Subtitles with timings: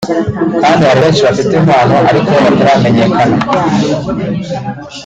[0.63, 3.37] kandi hari benshi bafite impano ariko bataramenyekana